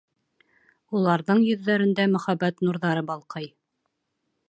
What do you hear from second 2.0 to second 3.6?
мөхәббәт нурҙары балҡый.